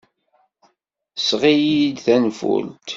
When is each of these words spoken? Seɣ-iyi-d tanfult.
Seɣ-iyi-d 1.27 1.97
tanfult. 2.05 2.87